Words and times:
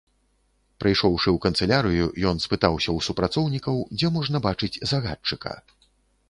Прыйшоўшы 0.83 1.29
ў 1.33 1.37
канцылярыю, 1.45 2.07
ён 2.31 2.41
спытаўся 2.45 2.87
ў 2.93 2.99
супрацоўнікаў, 3.09 3.75
дзе 3.99 4.11
можна 4.17 4.37
бачыць 4.49 4.81
загадчыка. 4.95 5.53